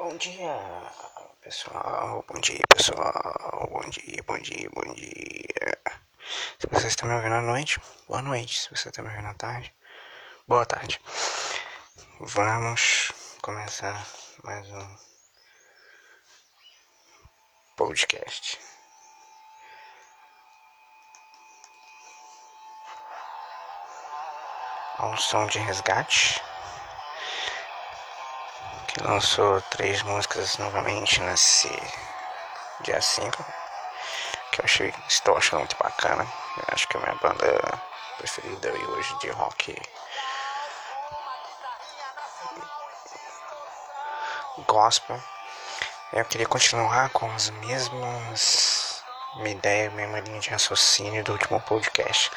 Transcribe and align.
Bom 0.00 0.16
dia, 0.16 0.56
pessoal. 1.40 2.24
Bom 2.28 2.40
dia, 2.40 2.60
pessoal. 2.72 3.68
Bom 3.68 3.82
dia, 3.90 4.22
bom 4.22 4.38
dia, 4.38 4.70
bom 4.72 4.94
dia. 4.94 5.78
Se 6.56 6.68
você 6.70 6.86
está 6.86 7.04
me 7.04 7.14
ouvindo 7.14 7.34
à 7.34 7.42
noite, 7.42 7.80
boa 8.06 8.22
noite. 8.22 8.60
Se 8.60 8.70
você 8.70 8.90
está 8.90 9.02
me 9.02 9.08
ouvindo 9.08 9.26
à 9.26 9.34
tarde, 9.34 9.74
boa 10.46 10.64
tarde. 10.64 11.00
Vamos 12.20 13.10
começar 13.42 14.06
mais 14.44 14.70
um 14.70 14.96
podcast. 17.76 18.56
Ao 24.98 25.16
som 25.16 25.48
de 25.48 25.58
resgate 25.58 26.40
que 28.98 29.04
lançou 29.04 29.60
três 29.70 30.02
músicas 30.02 30.58
novamente 30.58 31.20
nesse 31.20 31.70
dia 32.80 33.00
5, 33.00 33.44
que 34.50 34.60
eu 34.60 34.64
achei, 34.64 34.94
estou 35.08 35.36
achando 35.36 35.60
muito 35.60 35.76
bacana. 35.76 36.26
Eu 36.56 36.64
acho 36.72 36.88
que 36.88 36.96
é 36.96 37.00
a 37.00 37.02
minha 37.04 37.14
banda 37.16 37.82
preferida 38.18 38.72
hoje 38.72 39.18
de 39.20 39.30
rock 39.30 39.80
gospel. 44.66 45.22
Eu 46.12 46.24
queria 46.24 46.46
continuar 46.46 47.10
com 47.10 47.30
as 47.32 47.50
mesmas 47.50 49.04
minha 49.36 49.54
ideia, 49.54 49.92
linha 50.20 50.40
de 50.40 50.50
raciocínio 50.50 51.22
do 51.22 51.32
último 51.32 51.60
podcast. 51.60 52.30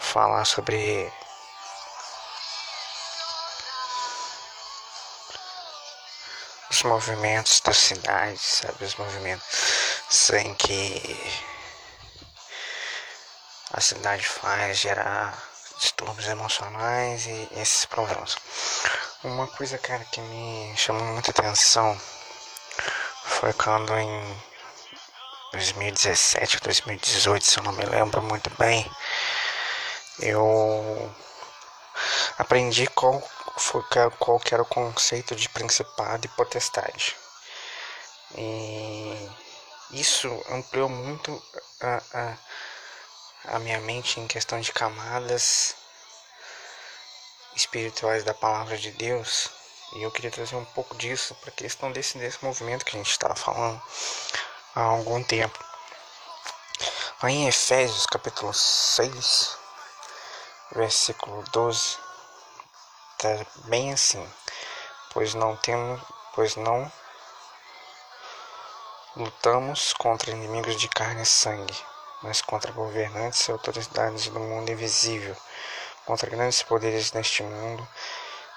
Falar 0.00 0.44
sobre 0.44 1.12
os 6.76 6.82
movimentos 6.82 7.60
da 7.60 7.72
cidade, 7.72 8.38
sabe? 8.38 8.84
Os 8.84 8.94
movimentos 8.96 10.30
em 10.30 10.52
que 10.54 11.42
a 13.72 13.80
cidade 13.80 14.28
faz 14.28 14.78
gerar 14.78 15.42
distúrbios 15.78 16.28
emocionais 16.28 17.24
e 17.26 17.48
esses 17.56 17.86
problemas. 17.86 18.36
Uma 19.24 19.46
coisa, 19.46 19.78
cara, 19.78 20.04
que 20.04 20.20
me 20.20 20.76
chamou 20.76 21.02
muita 21.02 21.30
atenção 21.30 21.98
foi 23.24 23.54
quando 23.54 23.96
em 23.98 24.42
2017 25.52 26.56
ou 26.56 26.60
2018, 26.62 27.42
se 27.42 27.58
eu 27.58 27.64
não 27.64 27.72
me 27.72 27.86
lembro 27.86 28.20
muito 28.20 28.50
bem, 28.58 28.90
eu 30.18 31.14
aprendi 32.38 32.86
qual 32.88 33.22
foi 33.56 33.82
qual 34.18 34.38
que 34.38 34.54
era 34.54 34.62
o 34.62 34.66
conceito 34.66 35.34
de 35.34 35.48
principado 35.48 36.26
e 36.26 36.28
potestade. 36.36 37.16
E 38.34 39.30
isso 39.90 40.28
ampliou 40.50 40.88
muito 40.88 41.42
a, 41.80 42.02
a, 42.12 43.56
a 43.56 43.58
minha 43.58 43.80
mente 43.80 44.20
em 44.20 44.26
questão 44.26 44.60
de 44.60 44.72
camadas 44.72 45.74
espirituais 47.54 48.24
da 48.24 48.34
palavra 48.34 48.76
de 48.76 48.90
Deus. 48.92 49.50
E 49.94 50.02
eu 50.02 50.10
queria 50.10 50.30
trazer 50.30 50.56
um 50.56 50.64
pouco 50.64 50.94
disso 50.96 51.34
para 51.36 51.50
a 51.50 51.54
questão 51.54 51.90
desse, 51.92 52.18
desse 52.18 52.44
movimento 52.44 52.84
que 52.84 52.96
a 52.96 52.98
gente 52.98 53.10
estava 53.10 53.34
falando 53.34 53.80
há 54.74 54.82
algum 54.82 55.22
tempo. 55.22 55.58
Aí 57.22 57.32
em 57.32 57.48
Efésios 57.48 58.04
capítulo 58.04 58.52
6, 58.52 59.56
versículo 60.72 61.42
12, 61.50 61.96
tá 63.18 63.46
bem 63.64 63.92
assim, 63.92 64.26
pois 65.12 65.34
não 65.34 65.56
temos, 65.56 66.00
pois 66.34 66.56
não 66.56 66.90
lutamos 69.16 69.94
contra 69.94 70.30
inimigos 70.30 70.76
de 70.76 70.88
carne 70.88 71.22
e 71.22 71.26
sangue, 71.26 71.74
mas 72.22 72.42
contra 72.42 72.72
governantes 72.72 73.48
e 73.48 73.50
autoridades 73.50 74.28
do 74.28 74.38
mundo 74.38 74.70
invisível, 74.70 75.34
contra 76.04 76.28
grandes 76.28 76.62
poderes 76.62 77.12
neste 77.12 77.42
mundo 77.42 77.88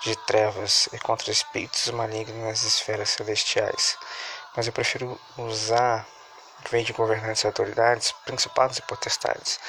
de 0.01 0.15
trevas 0.15 0.89
e 0.91 0.99
contra 0.99 1.31
espíritos 1.31 1.89
malignos 1.89 2.43
nas 2.43 2.63
esferas 2.63 3.09
celestiais. 3.11 3.97
Mas 4.55 4.67
eu 4.67 4.73
prefiro 4.73 5.19
usar, 5.37 6.05
em 6.65 6.69
vez 6.69 6.85
de 6.85 6.93
governantes 6.93 7.43
e 7.43 7.47
autoridades, 7.47 8.11
principados 8.25 8.77
e 8.77 8.81
potestades. 8.81 9.59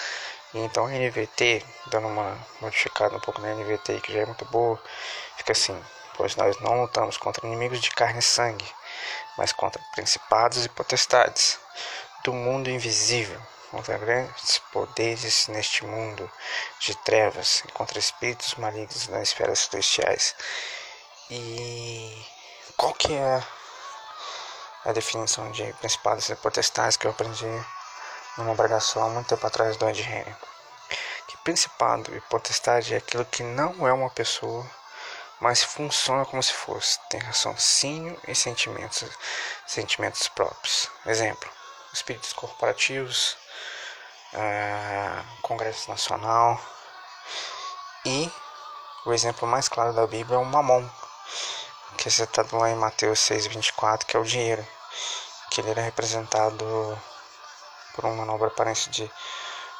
Então 0.53 0.87
a 0.87 0.91
NVT, 0.91 1.65
dando 1.87 2.09
uma 2.09 2.37
modificada 2.61 3.17
um 3.17 3.21
pouco 3.21 3.41
na 3.41 3.55
NVT, 3.55 4.01
que 4.01 4.13
já 4.13 4.21
é 4.21 4.27
muito 4.27 4.45
boa, 4.47 4.83
fica 5.37 5.53
assim: 5.53 5.81
Pois 6.17 6.35
nós 6.35 6.59
não 6.61 6.81
lutamos 6.81 7.17
contra 7.17 7.47
inimigos 7.47 7.81
de 7.81 7.91
carne 7.91 8.19
e 8.19 8.23
sangue, 8.23 8.67
mas 9.39 9.53
contra 9.53 9.81
principados 9.95 10.65
e 10.65 10.69
potestades 10.69 11.59
do 12.25 12.33
mundo 12.33 12.69
invisível, 12.69 13.41
contra 13.71 13.97
grandes 13.97 14.59
poderes 14.73 15.47
neste 15.47 15.85
mundo 15.85 16.29
de 16.81 16.97
trevas 16.97 17.63
contra 17.73 17.99
espíritos 17.99 18.55
malignos 18.57 19.07
nas 19.07 19.29
esferas 19.29 19.61
celestiais. 19.61 20.35
E 21.31 22.27
qual 22.77 22.93
que 22.93 23.15
é 23.15 23.43
a 24.85 24.93
definição 24.93 25.51
de 25.53 25.73
principados 25.75 26.29
e 26.29 26.35
potestades 26.35 26.97
que 26.97 27.07
eu 27.07 27.13
aprendi 27.13 27.47
numa 28.37 28.55
pregação 28.55 29.05
há 29.05 29.09
muito 29.09 29.29
tempo 29.29 29.47
atrás 29.47 29.77
do 29.77 29.89
Ed 29.89 30.01
Henry. 30.01 30.37
Que 31.27 31.37
principado 31.39 32.15
e 32.15 32.21
potestade 32.23 32.95
é 32.95 32.99
aquilo 32.99 33.25
que 33.25 33.43
não 33.43 33.87
é 33.87 33.93
uma 33.93 34.11
pessoa, 34.11 34.69
mas 35.41 35.63
funciona 35.63 36.25
como 36.25 36.43
se 36.43 36.53
fosse. 36.53 36.99
Tem 37.09 37.21
raciocínio 37.21 38.19
e 38.27 38.35
sentimentos, 38.35 39.09
sentimentos 39.67 40.29
próprios. 40.29 40.91
Exemplo: 41.07 41.51
espíritos 41.93 42.33
corporativos, 42.33 43.37
é, 44.33 45.23
Congresso 45.43 45.91
Nacional 45.91 46.61
e 48.05 48.33
o 49.05 49.13
exemplo 49.13 49.47
mais 49.47 49.69
claro 49.69 49.93
da 49.93 50.07
Bíblia 50.07 50.37
é 50.37 50.39
o 50.39 50.45
mamon, 50.45 50.89
que 51.97 52.09
é 52.09 52.11
citado 52.11 52.57
lá 52.57 52.71
em 52.71 52.77
Mateus 52.77 53.19
6,24, 53.21 54.05
que 54.05 54.17
é 54.17 54.21
o 54.21 54.25
dinheiro, 54.25 54.67
que 55.51 55.61
ele 55.61 55.71
era 55.71 55.83
representado 55.83 56.99
por 57.95 58.05
uma 58.05 58.15
manobra 58.15 58.49
aparente 58.49 58.91
de, 58.91 59.11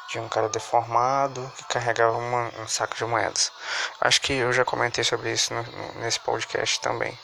de 0.09 0.19
um 0.19 0.27
cara 0.27 0.49
deformado 0.49 1.51
que 1.57 1.63
carregava 1.65 2.17
uma, 2.17 2.49
um 2.59 2.67
saco 2.67 2.95
de 2.95 3.05
moedas. 3.05 3.51
Acho 3.99 4.21
que 4.21 4.33
eu 4.33 4.51
já 4.51 4.65
comentei 4.65 5.03
sobre 5.03 5.31
isso 5.31 5.53
no, 5.53 5.63
no, 5.63 5.93
nesse 5.95 6.19
podcast 6.19 6.79
também, 6.81 7.17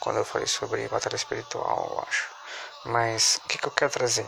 quando 0.00 0.18
eu 0.18 0.24
falei 0.24 0.46
sobre 0.46 0.88
batalha 0.88 1.16
espiritual, 1.16 1.88
eu 1.90 2.04
acho. 2.08 2.28
Mas 2.84 3.40
o 3.44 3.48
que, 3.48 3.58
que 3.58 3.66
eu 3.66 3.72
quero 3.72 3.90
trazer? 3.90 4.26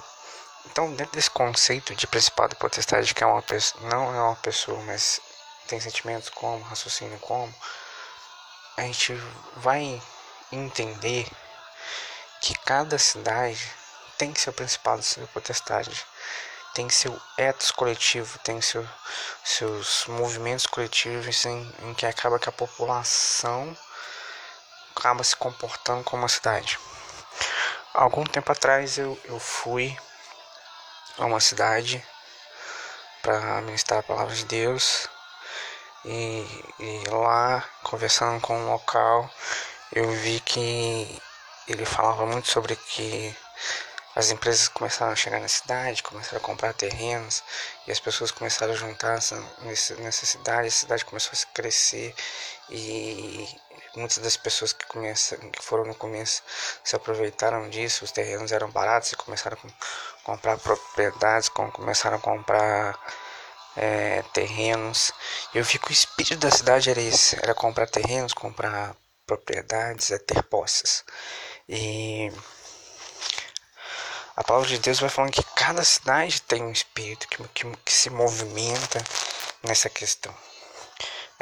Então, 0.67 0.93
dentro 0.95 1.15
desse 1.15 1.31
conceito 1.31 1.95
de 1.95 2.07
principado 2.07 2.55
e 2.55 2.59
potestade, 2.59 3.15
que 3.15 3.25
é 3.25 3.27
uma 3.27 3.43
pessoa, 3.43 3.83
não 3.89 4.15
é 4.15 4.21
uma 4.21 4.37
pessoa, 4.37 4.79
mas 4.83 5.21
tem 5.67 5.81
sentimentos 5.81 6.29
como, 6.29 6.65
raciocínio 6.65 7.19
como, 7.21 7.55
a 8.77 8.83
gente 8.83 9.15
vai 9.57 10.03
entender 10.53 11.27
que 12.41 12.55
cada 12.65 12.99
cidade 12.99 13.71
tem 14.21 14.35
seu 14.35 14.53
principado, 14.53 15.03
sua 15.03 15.27
potestade, 15.29 16.05
tem 16.75 16.91
seu 16.91 17.19
ethos 17.39 17.71
coletivo, 17.71 18.39
tem 18.41 18.61
seu, 18.61 18.87
seus 19.43 20.05
movimentos 20.09 20.67
coletivos 20.67 21.47
em, 21.47 21.75
em 21.85 21.95
que 21.95 22.05
acaba 22.05 22.39
que 22.39 22.47
a 22.47 22.53
população 22.53 23.75
acaba 24.95 25.25
se 25.25 25.34
comportando 25.34 26.05
como 26.05 26.22
uma 26.22 26.28
cidade. 26.28 26.78
Algum 27.95 28.22
tempo 28.25 28.53
atrás 28.53 28.99
eu, 28.99 29.19
eu 29.25 29.41
fui 29.41 29.99
a 31.16 31.25
uma 31.25 31.41
cidade 31.41 32.05
para 33.23 33.63
ministrar 33.63 34.01
a 34.01 34.03
palavra 34.03 34.34
de 34.34 34.45
Deus 34.45 35.09
e, 36.05 36.47
e 36.78 37.05
lá 37.09 37.65
conversando 37.83 38.39
com 38.43 38.55
um 38.55 38.71
local 38.71 39.31
eu 39.93 40.11
vi 40.11 40.41
que 40.41 41.23
ele 41.66 41.87
falava 41.87 42.27
muito 42.27 42.49
sobre 42.49 42.77
que 42.77 43.34
as 44.15 44.30
empresas 44.30 44.68
começaram 44.68 45.12
a 45.12 45.16
chegar 45.16 45.41
na 45.41 45.48
cidade, 45.48 46.03
começaram 46.03 46.39
a 46.39 46.41
comprar 46.41 46.72
terrenos 46.74 47.42
e 47.86 47.92
as 47.92 48.01
pessoas 48.01 48.30
começaram 48.30 48.72
a 48.72 48.77
juntar 48.77 49.18
nessa 49.98 50.27
cidade, 50.27 50.68
a 50.68 50.71
cidade 50.71 51.04
começou 51.04 51.33
a 51.33 51.54
crescer 51.54 52.15
e 52.68 53.48
muitas 53.95 54.18
das 54.18 54.36
pessoas 54.36 54.72
que, 54.72 54.86
começam, 54.86 55.39
que 55.39 55.62
foram 55.62 55.84
no 55.84 55.95
começo 55.95 56.42
se 56.83 56.97
aproveitaram 56.97 57.68
disso, 57.71 58.04
os 58.04 58.12
terrenos 58.12 58.53
eram 58.53 58.71
baratos 58.71 59.12
e 59.12 59.16
começaram 59.16 59.57
a 59.57 60.24
comprar 60.24 60.59
propriedades, 60.59 61.48
começaram 61.48 62.16
a 62.16 62.21
comprar 62.21 62.98
é, 63.77 64.22
terrenos. 64.33 65.13
Eu 65.54 65.65
vi 65.65 65.78
que 65.78 65.91
o 65.91 65.92
espírito 65.92 66.36
da 66.36 66.51
cidade 66.51 66.91
era 66.91 67.01
esse, 67.01 67.36
era 67.36 67.54
comprar 67.54 67.89
terrenos, 67.89 68.33
comprar 68.33 68.95
propriedades, 69.27 70.10
é 70.10 70.18
ter 70.18 70.42
posses. 70.45 71.04
E 71.68 72.33
a 74.36 74.44
palavra 74.44 74.68
de 74.68 74.78
Deus 74.78 75.00
vai 75.00 75.10
falando 75.10 75.32
que 75.32 75.42
cada 75.54 75.84
cidade 75.84 76.42
tem 76.42 76.62
um 76.62 76.72
espírito 76.72 77.28
que, 77.28 77.42
que, 77.48 77.77
que 77.84 77.92
se 77.92 78.10
movimenta 78.10 79.03
nessa 79.62 79.88
questão. 79.88 80.34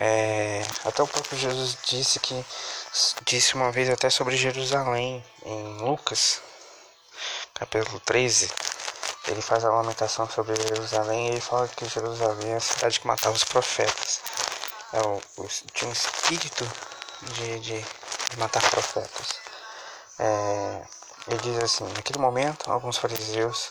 É, 0.01 0.63
até 0.85 1.03
o 1.03 1.09
próprio 1.09 1.37
Jesus 1.37 1.77
disse 1.85 2.21
que 2.21 2.45
disse 3.25 3.55
uma 3.55 3.73
vez 3.73 3.91
até 3.91 4.09
sobre 4.09 4.37
Jerusalém 4.37 5.25
em 5.45 5.79
Lucas, 5.79 6.41
capítulo 7.55 7.99
13. 8.01 8.49
Ele 9.27 9.43
faz 9.43 9.65
a 9.65 9.71
lamentação 9.71 10.29
sobre 10.31 10.55
Jerusalém 10.55 11.27
e 11.27 11.31
ele 11.33 11.41
fala 11.41 11.67
que 11.69 11.89
Jerusalém 11.89 12.53
é 12.53 12.57
a 12.57 12.61
cidade 12.61 13.01
que 13.01 13.07
matava 13.07 13.35
os 13.35 13.45
profetas. 13.45 14.21
É 14.93 15.01
o, 15.01 15.21
o 15.37 15.49
tinha 15.75 15.91
um 15.91 15.93
espírito 15.93 16.65
de, 17.23 17.59
de, 17.59 17.81
de 17.81 18.37
matar 18.39 18.63
profetas. 18.71 19.35
É, 20.19 20.83
ele 21.29 21.39
diz 21.39 21.63
assim: 21.63 21.85
Naquele 21.95 22.19
momento, 22.19 22.73
alguns 22.73 22.97
fariseus 22.97 23.71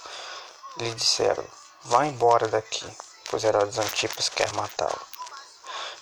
lhe 0.78 0.94
disseram: 0.94 1.44
Vá 1.86 2.06
embora 2.06 2.48
daqui, 2.48 2.86
pois 3.30 3.44
Herodes 3.44 3.80
Antipas 3.80 4.30
quer 4.30 4.54
matá-lo. 4.54 5.02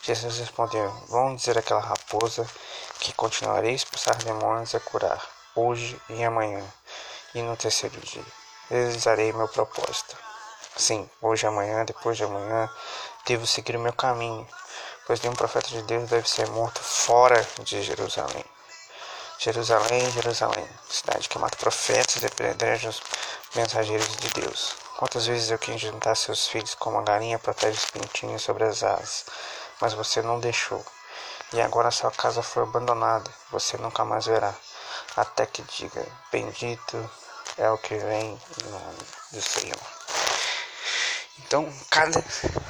Jesus 0.02 0.38
respondeu: 0.38 0.92
Vão 1.08 1.36
dizer 1.36 1.58
àquela 1.58 1.80
raposa 1.80 2.46
que 3.00 3.14
continuarei 3.14 3.72
a 3.72 3.76
expulsar 3.76 4.18
demônios 4.18 4.76
a 4.76 4.80
curar, 4.80 5.26
hoje 5.56 6.00
e 6.10 6.24
amanhã, 6.24 6.64
e 7.34 7.42
no 7.42 7.56
terceiro 7.56 8.00
dia. 8.02 8.26
Realizarei 8.70 9.32
meu 9.32 9.48
propósito. 9.48 10.18
Sim, 10.76 11.10
hoje, 11.22 11.48
amanhã, 11.48 11.86
depois 11.86 12.18
de 12.18 12.26
amanhã, 12.26 12.70
devo 13.26 13.48
seguir 13.48 13.78
o 13.78 13.80
meu 13.80 13.94
caminho, 13.94 14.46
pois 15.08 15.22
nenhum 15.22 15.36
profeta 15.36 15.70
de 15.70 15.82
Deus 15.84 16.10
deve 16.10 16.30
ser 16.30 16.50
morto 16.50 16.82
fora 16.82 17.48
de 17.60 17.82
Jerusalém. 17.82 18.44
Jerusalém, 19.38 20.12
Jerusalém, 20.12 20.68
cidade 20.90 21.30
que 21.30 21.38
mata 21.38 21.58
profetas 21.58 22.22
e 22.22 22.26
apedreja 22.26 22.94
mensageiros 23.56 24.16
de 24.18 24.30
Deus. 24.30 24.76
Quantas 24.98 25.28
vezes 25.28 25.52
eu 25.52 25.60
quis 25.60 25.80
juntar 25.80 26.16
seus 26.16 26.48
filhos 26.48 26.74
como 26.76 26.98
a 26.98 27.04
galinha 27.04 27.38
protege 27.38 27.78
os 27.78 27.92
pintinhos 27.92 28.42
sobre 28.42 28.64
as 28.64 28.82
asas, 28.82 29.26
mas 29.82 29.94
você 29.94 30.22
não 30.22 30.40
deixou. 30.40 30.84
E 31.54 31.62
agora 31.62 31.92
sua 31.92 32.12
casa 32.12 32.42
foi 32.42 32.64
abandonada, 32.64 33.30
você 33.52 33.78
nunca 33.78 34.04
mais 34.04 34.26
verá, 34.26 34.54
até 35.16 35.46
que 35.46 35.62
diga: 35.64 36.06
Bendito 36.32 37.10
é 37.58 37.70
o 37.70 37.78
que 37.78 37.96
vem 37.96 38.42
em 38.64 38.70
nome 38.70 38.98
do 39.32 39.42
Senhor. 39.42 39.80
Então, 41.40 41.72
cada 41.92 42.24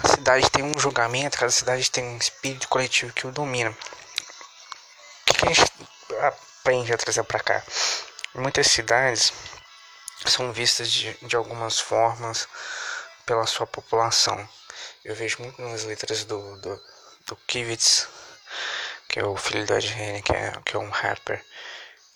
cidade 0.09 0.49
tem 0.49 0.63
um 0.63 0.77
julgamento, 0.77 1.37
cada 1.37 1.51
cidade 1.51 1.89
tem 1.89 2.03
um 2.03 2.17
espírito 2.17 2.67
coletivo 2.67 3.13
que 3.13 3.27
o 3.27 3.31
domina. 3.31 3.69
O 3.69 5.33
que 5.33 5.45
a 5.45 5.53
gente 5.53 5.71
aprende 6.65 6.91
a 6.91 6.97
trazer 6.97 7.23
para 7.23 7.39
cá? 7.39 7.63
Muitas 8.33 8.65
cidades 8.67 9.31
são 10.25 10.51
vistas 10.51 10.91
de, 10.91 11.13
de 11.21 11.35
algumas 11.35 11.79
formas 11.79 12.47
pela 13.23 13.45
sua 13.45 13.67
população. 13.67 14.49
Eu 15.03 15.13
vejo 15.13 15.43
muito 15.43 15.61
nas 15.61 15.83
letras 15.83 16.25
do, 16.25 16.57
do 16.57 16.81
do 17.27 17.35
Kivitz, 17.47 18.07
que 19.07 19.19
é 19.19 19.25
o 19.25 19.35
filho 19.35 19.65
da 19.65 19.77
Ed 19.77 20.21
que 20.23 20.31
é, 20.31 20.51
que 20.63 20.75
é 20.75 20.79
um 20.79 20.89
rapper, 20.89 21.43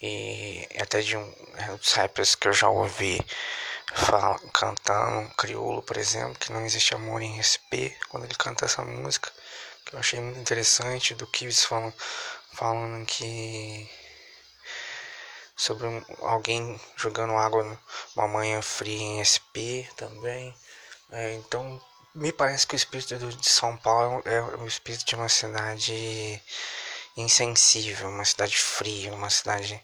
e 0.01 0.68
até 0.80 1.01
de 1.01 1.18
um 1.18 1.34
é, 1.57 1.75
dos 1.75 1.94
rappers 1.94 2.36
que 2.36 2.48
eu 2.48 2.54
já 2.54 2.69
ouvi 2.69 3.19
fala, 3.94 4.40
cantando 4.54 5.34
crioulo, 5.36 5.81
por 5.81 5.98
exemplo, 5.98 6.36
que 6.36 6.51
não 6.51 6.66
existe 6.66 6.94
amor 6.94 7.22
em 7.22 7.42
SP, 7.42 7.96
quando 8.10 8.25
ele 8.25 8.36
canta 8.36 8.66
essa 8.66 8.84
música, 8.84 9.31
que 9.86 9.96
eu 9.96 10.00
achei 10.00 10.19
muito 10.19 10.40
interessante, 10.40 11.16
do 11.16 11.25
Kivitz 11.28 11.66
falando, 11.66 11.94
falando 12.54 13.06
que 13.07 13.90
sobre 15.59 15.88
alguém 16.21 16.79
jogando 16.95 17.33
água 17.33 17.77
numa 18.15 18.27
manhã 18.29 18.61
fria 18.61 18.97
em 18.97 19.19
SP 19.19 19.83
também. 19.97 20.56
É, 21.11 21.33
então 21.33 21.81
me 22.15 22.31
parece 22.31 22.65
que 22.65 22.75
o 22.75 22.77
espírito 22.77 23.17
de 23.17 23.50
São 23.50 23.75
Paulo 23.75 24.21
é 24.25 24.41
o 24.41 24.65
espírito 24.65 25.06
de 25.06 25.15
uma 25.15 25.27
cidade 25.27 26.41
insensível, 27.17 28.07
uma 28.07 28.23
cidade 28.23 28.57
fria, 28.57 29.13
uma 29.13 29.29
cidade 29.29 29.83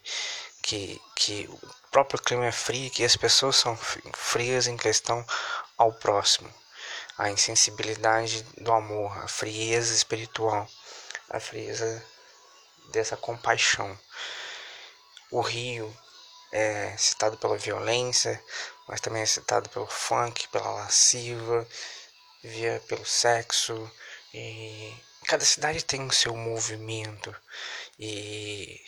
que, 0.62 1.00
que 1.14 1.46
o 1.50 1.90
próprio 1.90 2.20
clima 2.22 2.46
é 2.46 2.52
frio, 2.52 2.90
que 2.90 3.04
as 3.04 3.14
pessoas 3.14 3.56
são 3.56 3.76
frias 4.14 4.66
em 4.66 4.78
questão 4.78 5.24
ao 5.76 5.92
próximo. 5.92 6.52
A 7.18 7.30
insensibilidade 7.30 8.42
do 8.56 8.72
amor, 8.72 9.16
a 9.18 9.28
frieza 9.28 9.94
espiritual, 9.94 10.66
a 11.28 11.38
frieza 11.38 12.02
dessa 12.90 13.16
compaixão. 13.16 13.98
O 15.30 15.40
Rio 15.40 15.94
é 16.52 16.96
citado 16.96 17.36
pela 17.36 17.58
violência, 17.58 18.42
mas 18.88 19.00
também 19.00 19.22
é 19.22 19.26
citado 19.26 19.68
pelo 19.70 19.86
funk, 19.86 20.48
pela 20.48 20.70
lasciva, 20.70 21.66
via 22.42 22.80
pelo 22.86 23.04
sexo 23.04 23.90
e 24.32 24.94
cada 25.26 25.44
cidade 25.44 25.84
tem 25.84 26.06
o 26.06 26.12
seu 26.12 26.36
movimento. 26.36 27.34
E 27.98 28.80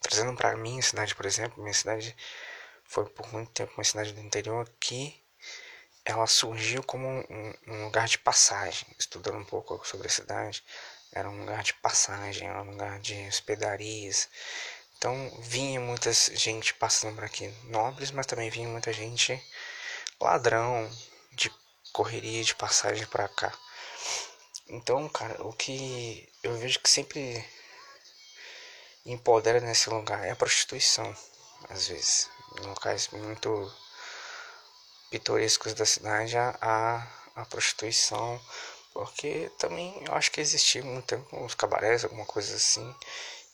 trazendo 0.00 0.36
para 0.36 0.56
mim 0.56 0.80
cidade 0.80 1.14
por 1.14 1.26
exemplo 1.26 1.62
minha 1.62 1.74
cidade 1.74 2.14
foi 2.84 3.06
por 3.06 3.32
muito 3.32 3.50
tempo 3.50 3.72
uma 3.76 3.84
cidade 3.84 4.12
do 4.12 4.20
interior 4.20 4.70
que 4.78 5.20
ela 6.04 6.26
surgiu 6.26 6.82
como 6.84 7.08
um, 7.08 7.54
um 7.66 7.84
lugar 7.86 8.06
de 8.06 8.18
passagem. 8.18 8.86
Estudando 8.98 9.38
um 9.38 9.44
pouco 9.44 9.86
sobre 9.86 10.06
a 10.06 10.10
cidade 10.10 10.62
era 11.12 11.28
um 11.28 11.40
lugar 11.40 11.62
de 11.62 11.74
passagem 11.74 12.48
era 12.48 12.62
um 12.62 12.70
lugar 12.70 13.00
de 13.00 13.26
hospedarias 13.26 14.28
então 15.04 15.30
vinha 15.42 15.78
muita 15.78 16.10
gente 16.14 16.72
passando 16.72 17.14
por 17.16 17.24
aqui 17.24 17.46
nobres 17.64 18.10
mas 18.10 18.24
também 18.24 18.48
vinha 18.48 18.66
muita 18.66 18.90
gente 18.90 19.38
ladrão 20.18 20.90
de 21.32 21.52
correria 21.92 22.42
de 22.42 22.54
passagem 22.54 23.06
para 23.08 23.28
cá. 23.28 23.52
Então, 24.66 25.06
cara, 25.10 25.42
o 25.46 25.52
que 25.52 26.26
eu 26.42 26.56
vejo 26.56 26.80
que 26.80 26.88
sempre 26.88 27.44
empodera 29.04 29.60
nesse 29.60 29.90
lugar 29.90 30.24
é 30.24 30.30
a 30.30 30.36
prostituição, 30.36 31.14
às 31.68 31.88
vezes. 31.88 32.30
Em 32.58 32.66
locais 32.66 33.08
muito 33.08 33.70
pitorescos 35.10 35.74
da 35.74 35.84
cidade, 35.84 36.34
a, 36.38 37.06
a 37.36 37.44
prostituição, 37.44 38.40
porque 38.94 39.52
também 39.58 40.02
eu 40.06 40.14
acho 40.14 40.30
que 40.30 40.40
existia 40.40 40.82
muito 40.82 41.04
tempo 41.06 41.36
uns 41.36 41.54
cabarés, 41.54 42.04
alguma 42.04 42.24
coisa 42.24 42.56
assim. 42.56 42.96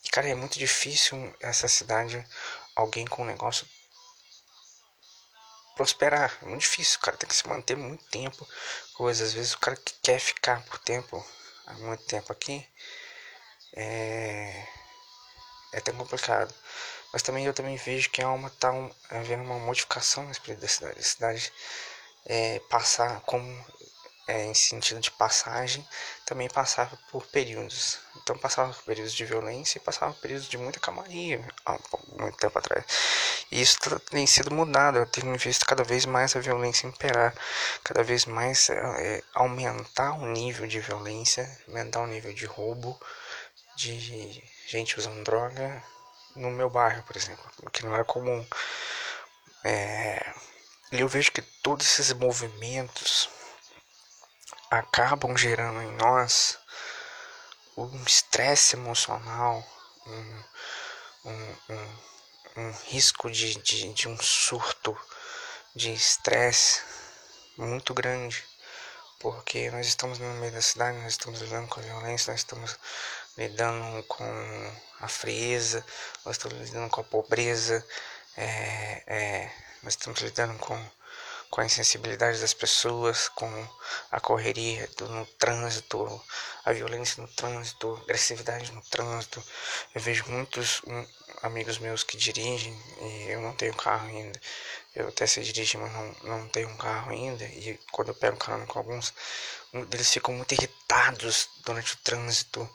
Cara, 0.09 0.29
é 0.29 0.35
muito 0.35 0.57
difícil 0.57 1.33
essa 1.39 1.67
cidade, 1.67 2.25
alguém 2.75 3.05
com 3.05 3.21
um 3.21 3.25
negócio 3.25 3.67
prosperar. 5.75 6.37
É 6.41 6.45
muito 6.45 6.61
difícil, 6.61 6.99
cara 6.99 7.17
tem 7.17 7.27
que 7.27 7.35
se 7.35 7.47
manter 7.47 7.75
muito 7.75 8.03
tempo. 8.05 8.47
Coisas, 8.93 9.29
às 9.29 9.33
vezes 9.33 9.53
o 9.53 9.59
cara 9.59 9.75
que 9.75 9.93
quer 10.01 10.19
ficar 10.19 10.63
por 10.65 10.77
tempo, 10.79 11.25
há 11.65 11.73
muito 11.73 12.03
tempo 12.05 12.31
aqui, 12.31 12.67
é, 13.73 14.67
é 15.73 15.79
tão 15.81 15.95
complicado. 15.95 16.53
Mas 17.13 17.21
também 17.21 17.45
eu 17.45 17.53
também 17.53 17.75
vejo 17.77 18.09
que 18.09 18.21
há 18.21 18.29
uma 18.31 18.49
tá 18.49 18.71
um, 18.71 18.89
havendo 19.09 19.43
uma 19.43 19.59
modificação 19.59 20.25
no 20.25 20.31
espírito 20.31 20.61
da 20.61 20.67
cidade. 20.67 20.99
A 20.99 21.03
cidade 21.03 21.53
é, 22.25 22.59
passar 22.69 23.21
como 23.21 23.65
é, 24.27 24.45
em 24.45 24.53
sentido 24.53 24.99
de 24.99 25.11
passagem, 25.11 25.85
também 26.25 26.47
passava 26.49 26.97
por 27.11 27.25
períodos. 27.27 27.99
Então 28.17 28.37
passava 28.37 28.73
por 28.73 28.83
períodos 28.83 29.13
de 29.13 29.25
violência 29.25 29.77
e 29.77 29.81
passava 29.81 30.13
por 30.13 30.21
períodos 30.21 30.47
de 30.47 30.57
muita 30.57 30.79
calmaria 30.79 31.43
há 31.65 31.77
muito 32.19 32.37
tempo 32.37 32.57
atrás. 32.57 32.85
E 33.51 33.61
isso 33.61 33.77
tem 34.11 34.25
sido 34.27 34.53
mudado. 34.53 34.99
Eu 34.99 35.05
tenho 35.05 35.35
visto 35.37 35.65
cada 35.65 35.83
vez 35.83 36.05
mais 36.05 36.35
a 36.35 36.39
violência 36.39 36.87
imperar, 36.87 37.33
cada 37.83 38.03
vez 38.03 38.25
mais 38.25 38.69
é, 38.69 39.23
aumentar 39.33 40.13
o 40.13 40.25
nível 40.27 40.67
de 40.67 40.79
violência, 40.79 41.49
aumentar 41.67 42.01
o 42.01 42.07
nível 42.07 42.33
de 42.33 42.45
roubo, 42.45 42.99
de 43.75 44.43
gente 44.67 44.99
usando 44.99 45.23
droga 45.23 45.83
no 46.35 46.51
meu 46.51 46.69
bairro, 46.69 47.03
por 47.03 47.17
exemplo, 47.17 47.43
que 47.71 47.85
não 47.85 47.95
é 47.95 48.03
comum. 48.03 48.45
É, 49.63 50.33
e 50.91 50.99
eu 51.01 51.07
vejo 51.07 51.31
que 51.31 51.41
todos 51.41 51.85
esses 51.85 52.13
movimentos 52.13 53.29
acabam 54.71 55.35
gerando 55.35 55.81
em 55.81 55.91
nós 55.97 56.57
um 57.75 58.03
estresse 58.03 58.77
emocional, 58.77 59.67
um, 60.07 60.43
um, 61.25 61.55
um, 61.69 61.97
um 62.55 62.71
risco 62.85 63.29
de, 63.29 63.55
de, 63.55 63.93
de 63.93 64.07
um 64.07 64.17
surto 64.21 64.97
de 65.75 65.91
estresse 65.91 66.81
muito 67.57 67.93
grande, 67.93 68.43
porque 69.19 69.69
nós 69.71 69.87
estamos 69.87 70.19
no 70.19 70.33
meio 70.35 70.53
da 70.53 70.61
cidade, 70.61 70.97
nós 70.99 71.13
estamos 71.13 71.41
lidando 71.41 71.67
com 71.67 71.81
a 71.81 71.83
violência, 71.83 72.31
nós 72.31 72.39
estamos 72.39 72.79
lidando 73.37 74.03
com 74.03 74.73
a 75.01 75.07
frieza, 75.09 75.85
nós 76.23 76.37
estamos 76.37 76.57
lidando 76.57 76.89
com 76.89 77.01
a 77.01 77.03
pobreza, 77.03 77.85
é, 78.37 79.03
é, 79.05 79.51
nós 79.83 79.93
estamos 79.93 80.21
lidando 80.21 80.57
com 80.59 80.81
com 81.51 81.59
a 81.59 81.65
insensibilidade 81.65 82.39
das 82.39 82.53
pessoas, 82.53 83.27
com 83.27 83.67
a 84.09 84.21
correria 84.21 84.89
do, 84.97 85.07
no 85.09 85.25
trânsito, 85.37 86.23
a 86.63 86.71
violência 86.71 87.21
no 87.21 87.27
trânsito, 87.27 87.93
a 87.93 88.03
agressividade 88.03 88.71
no 88.71 88.81
trânsito. 88.83 89.43
Eu 89.93 89.99
vejo 89.99 90.23
muitos 90.29 90.81
um, 90.87 91.05
amigos 91.43 91.77
meus 91.77 92.03
que 92.03 92.15
dirigem 92.15 92.73
e 93.01 93.31
eu 93.31 93.41
não 93.41 93.53
tenho 93.53 93.73
carro 93.75 94.07
ainda. 94.07 94.39
Eu 94.95 95.09
até 95.09 95.27
sei 95.27 95.43
dirigir, 95.43 95.79
mas 95.79 95.91
não, 95.91 96.15
não 96.23 96.47
tenho 96.47 96.69
um 96.69 96.77
carro 96.77 97.11
ainda. 97.11 97.43
E 97.43 97.77
quando 97.91 98.09
eu 98.09 98.15
pego 98.15 98.37
carona 98.37 98.65
com 98.65 98.79
alguns, 98.79 99.13
eles 99.91 100.11
ficam 100.11 100.33
muito 100.33 100.53
irritados 100.53 101.49
durante 101.65 101.95
o 101.95 101.97
trânsito. 101.97 102.69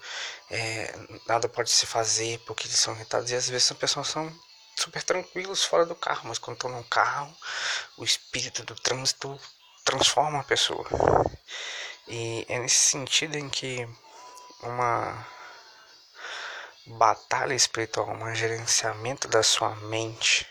É, 0.50 0.94
nada 1.26 1.48
pode 1.48 1.70
se 1.70 1.86
fazer 1.86 2.38
porque 2.40 2.66
eles 2.66 2.78
são 2.78 2.94
irritados. 2.94 3.30
E 3.30 3.34
às 3.34 3.48
vezes 3.48 3.70
as 3.70 3.78
pessoas 3.78 4.08
são 4.08 4.30
super 4.76 5.02
tranquilos 5.02 5.64
fora 5.64 5.86
do 5.86 5.94
carro, 5.94 6.28
mas 6.28 6.38
quando 6.38 6.56
estão 6.56 6.70
no 6.70 6.84
carro, 6.84 7.34
o 7.96 8.04
espírito 8.04 8.62
do 8.64 8.74
trânsito 8.74 9.40
transforma 9.84 10.40
a 10.40 10.44
pessoa. 10.44 10.86
E 12.06 12.44
é 12.48 12.58
nesse 12.58 12.90
sentido 12.90 13.36
em 13.36 13.48
que 13.48 13.88
uma 14.62 15.26
batalha 16.86 17.54
espiritual, 17.54 18.08
um 18.08 18.34
gerenciamento 18.34 19.26
da 19.26 19.42
sua 19.42 19.74
mente, 19.74 20.46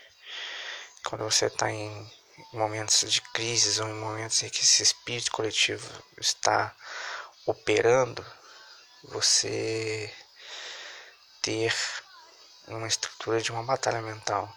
quando 1.04 1.24
você 1.24 1.46
está 1.46 1.70
em 1.70 2.12
momentos 2.52 3.10
de 3.10 3.20
crise 3.20 3.80
ou 3.80 3.88
em 3.88 3.94
momentos 3.94 4.42
em 4.42 4.50
que 4.50 4.60
esse 4.60 4.82
espírito 4.82 5.30
coletivo 5.30 5.88
está 6.18 6.74
operando, 7.46 8.24
você 9.04 10.12
ter 11.40 11.72
uma 12.66 12.86
estrutura 12.86 13.40
de 13.40 13.52
uma 13.52 13.62
batalha 13.62 14.00
mental, 14.00 14.52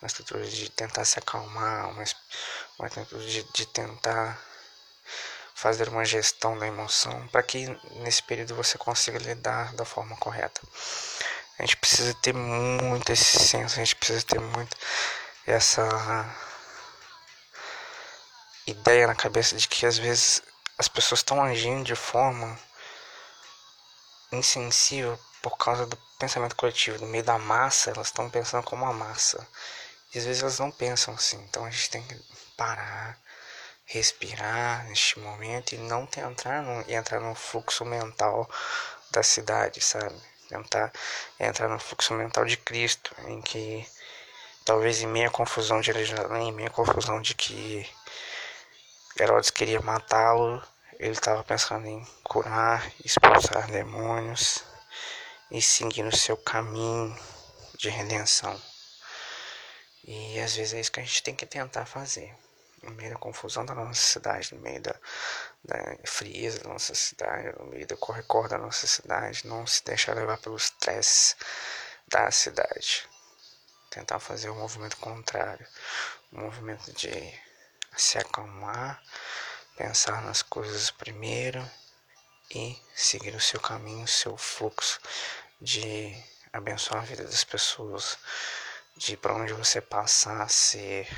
uma 0.00 0.06
estrutura 0.06 0.46
de 0.46 0.70
tentar 0.70 1.04
se 1.04 1.18
acalmar, 1.18 1.90
uma, 1.90 2.04
uma 2.78 2.86
estrutura 2.86 3.24
de, 3.24 3.42
de 3.52 3.66
tentar 3.66 4.38
fazer 5.54 5.88
uma 5.88 6.04
gestão 6.04 6.58
da 6.58 6.66
emoção 6.66 7.26
para 7.28 7.42
que 7.42 7.66
nesse 8.02 8.22
período 8.22 8.54
você 8.54 8.76
consiga 8.76 9.18
lidar 9.18 9.72
da 9.74 9.84
forma 9.84 10.16
correta. 10.16 10.60
A 11.58 11.62
gente 11.62 11.76
precisa 11.76 12.12
ter 12.14 12.34
muito 12.34 13.10
esse 13.12 13.38
senso, 13.38 13.74
a 13.74 13.84
gente 13.84 13.96
precisa 13.96 14.22
ter 14.22 14.40
muito 14.40 14.76
essa 15.46 15.82
ideia 18.66 19.06
na 19.06 19.14
cabeça 19.14 19.56
de 19.56 19.68
que 19.68 19.86
às 19.86 19.96
vezes 19.96 20.42
as 20.76 20.88
pessoas 20.88 21.20
estão 21.20 21.42
agindo 21.42 21.84
de 21.84 21.94
forma 21.94 22.58
insensível 24.32 25.18
por 25.44 25.58
causa 25.58 25.84
do 25.84 25.94
pensamento 26.18 26.56
coletivo, 26.56 27.04
no 27.04 27.06
meio 27.06 27.22
da 27.22 27.38
massa, 27.38 27.90
elas 27.90 28.06
estão 28.06 28.30
pensando 28.30 28.64
como 28.64 28.82
uma 28.82 28.94
massa. 28.94 29.46
E 30.14 30.18
às 30.18 30.24
vezes 30.24 30.40
elas 30.40 30.58
não 30.58 30.70
pensam 30.70 31.12
assim. 31.12 31.36
Então 31.44 31.66
a 31.66 31.70
gente 31.70 31.90
tem 31.90 32.02
que 32.02 32.18
parar, 32.56 33.18
respirar 33.84 34.86
neste 34.86 35.18
momento 35.18 35.74
e 35.74 35.76
não 35.76 36.06
tentar 36.06 36.62
no, 36.62 36.90
entrar 36.90 37.20
no 37.20 37.34
fluxo 37.34 37.84
mental 37.84 38.48
da 39.10 39.22
cidade, 39.22 39.82
sabe? 39.82 40.18
Tentar 40.48 40.90
entrar 41.38 41.68
no 41.68 41.78
fluxo 41.78 42.14
mental 42.14 42.46
de 42.46 42.56
Cristo, 42.56 43.14
em 43.26 43.42
que 43.42 43.86
talvez 44.64 45.02
em 45.02 45.06
meia 45.06 45.28
confusão 45.28 45.78
de 45.78 45.92
Jerusalém, 45.92 46.48
em 46.48 46.52
meia 46.52 46.70
confusão 46.70 47.20
de 47.20 47.34
que 47.34 47.86
Herodes 49.20 49.50
queria 49.50 49.82
matá-lo, 49.82 50.62
ele 50.98 51.12
estava 51.12 51.44
pensando 51.44 51.86
em 51.86 52.02
curar, 52.22 52.90
expulsar 53.04 53.70
demônios 53.70 54.64
e 55.50 55.60
seguir 55.60 56.02
no 56.02 56.16
seu 56.16 56.36
caminho 56.36 57.16
de 57.76 57.88
redenção. 57.88 58.60
E 60.06 60.38
às 60.40 60.54
vezes 60.54 60.74
é 60.74 60.80
isso 60.80 60.92
que 60.92 61.00
a 61.00 61.02
gente 61.02 61.22
tem 61.22 61.34
que 61.34 61.46
tentar 61.46 61.86
fazer. 61.86 62.34
No 62.82 62.90
meio 62.90 63.10
da 63.10 63.18
confusão 63.18 63.64
da 63.64 63.74
nossa 63.74 64.00
cidade, 64.00 64.54
no 64.54 64.60
meio 64.60 64.80
da, 64.80 64.94
da 65.64 65.96
frieza 66.04 66.58
da 66.58 66.68
nossa 66.68 66.94
cidade, 66.94 67.58
no 67.58 67.66
meio 67.66 67.86
do 67.86 67.96
corre-corre 67.96 68.48
da 68.48 68.58
nossa 68.58 68.86
cidade, 68.86 69.46
não 69.46 69.66
se 69.66 69.82
deixar 69.84 70.14
levar 70.14 70.38
pelo 70.38 70.56
estresse 70.56 71.34
da 72.06 72.30
cidade. 72.30 73.08
Tentar 73.90 74.18
fazer 74.18 74.50
o 74.50 74.54
movimento 74.54 74.98
contrário, 74.98 75.66
o 76.32 76.40
movimento 76.40 76.92
de 76.92 77.10
se 77.96 78.18
acalmar, 78.18 79.02
pensar 79.76 80.20
nas 80.22 80.42
coisas 80.42 80.90
primeiro 80.90 81.64
e 82.50 82.76
seguir 82.94 83.34
o 83.34 83.40
seu 83.40 83.60
caminho, 83.60 84.04
o 84.04 84.08
seu 84.08 84.36
fluxo 84.36 85.00
de 85.60 86.16
abençoar 86.52 87.02
a 87.02 87.06
vida 87.06 87.24
das 87.24 87.44
pessoas, 87.44 88.18
de 88.96 89.16
para 89.16 89.34
onde 89.34 89.52
você 89.52 89.80
passar 89.80 90.42
a 90.42 90.48
ser 90.48 91.08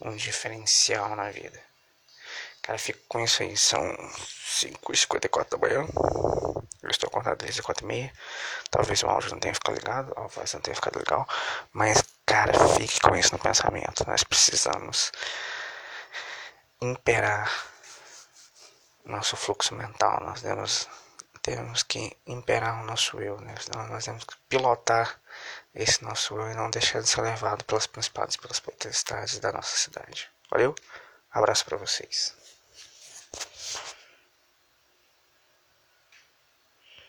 um 0.00 0.14
diferencial 0.16 1.14
na 1.16 1.30
vida. 1.30 1.60
Cara, 2.60 2.78
fico 2.78 3.00
com 3.08 3.20
isso 3.20 3.42
aí, 3.42 3.56
são 3.56 3.80
5h54 3.80 5.50
da 5.50 5.58
manhã. 5.58 5.86
Eu 6.82 6.90
estou 6.90 7.08
acordado 7.08 7.38
desde 7.38 7.62
4h30. 7.62 8.12
Talvez 8.70 9.02
o 9.02 9.08
áudio 9.08 9.30
não 9.30 9.40
tenha 9.40 9.54
ficado 9.54 9.74
ligado, 9.74 10.12
a 10.16 10.26
voz 10.26 10.52
não 10.52 10.60
tenha 10.60 10.74
ficado 10.74 10.98
legal. 10.98 11.26
Mas, 11.72 12.02
cara, 12.26 12.52
fique 12.76 13.00
com 13.00 13.16
isso 13.16 13.32
no 13.32 13.38
pensamento. 13.38 14.04
Nós 14.06 14.22
precisamos 14.22 15.10
imperar 16.80 17.50
nosso 19.04 19.36
fluxo 19.36 19.74
mental. 19.74 20.20
Nós 20.24 20.42
temos, 20.42 20.88
temos 21.40 21.82
que 21.82 22.16
imperar 22.26 22.82
o 22.82 22.86
nosso 22.86 23.20
eu, 23.20 23.40
né? 23.40 23.54
nós 23.90 24.04
temos 24.04 24.24
que 24.24 24.34
pilotar 24.48 25.20
esse 25.74 26.04
nosso 26.04 26.34
eu 26.36 26.50
e 26.50 26.54
não 26.54 26.70
deixar 26.70 27.00
de 27.00 27.08
ser 27.08 27.22
levado 27.22 27.64
pelas 27.64 27.86
principais, 27.86 28.36
pelas 28.36 28.60
potestades 28.60 29.38
da 29.38 29.52
nossa 29.52 29.76
cidade. 29.76 30.30
Valeu? 30.50 30.74
Abraço 31.30 31.64
para 31.64 31.78
vocês. 31.78 32.41